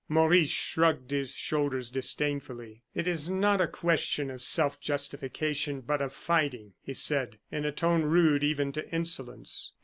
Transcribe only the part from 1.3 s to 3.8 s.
shoulders disdainfully. "It is not a